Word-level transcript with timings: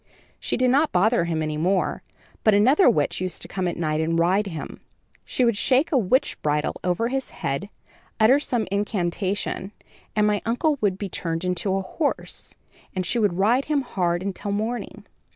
She 0.39 0.57
did 0.57 0.71
not 0.71 0.91
bother 0.91 1.25
him 1.25 1.43
any 1.43 1.57
more; 1.57 2.01
but 2.43 2.55
another 2.55 2.89
witch 2.89 3.21
used 3.21 3.43
to 3.43 3.47
come 3.47 3.67
at 3.67 3.77
night 3.77 4.01
and 4.01 4.17
ride 4.17 4.47
him. 4.47 4.81
She 5.25 5.45
would 5.45 5.55
shake 5.55 5.91
a 5.91 5.97
witch 5.99 6.41
bridle 6.41 6.73
over 6.83 7.09
his 7.09 7.29
head, 7.29 7.69
utter 8.19 8.39
some 8.39 8.67
incantation 8.71 9.73
and 10.15 10.25
my 10.25 10.41
uncle 10.43 10.79
would 10.81 10.97
be 10.97 11.07
turned 11.07 11.45
into 11.45 11.75
a 11.75 11.83
horse, 11.83 12.55
and 12.95 13.05
she 13.05 13.19
would 13.19 13.37
ride 13.37 13.65
him 13.65 13.81
hard 13.83 14.23
until 14.23 14.51
morning. 14.51 15.05